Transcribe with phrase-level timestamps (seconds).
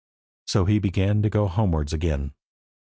[0.47, 2.31] So he began to go homewards again.